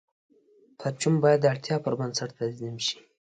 [0.79, 2.97] پرچون باید د اړتیا پر بنسټ تنظیم شي.